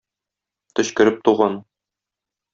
Төчкереп 0.79 1.21
туган. 1.29 1.61